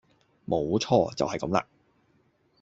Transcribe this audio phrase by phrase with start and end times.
[0.47, 1.67] 冇錯，就係咁啦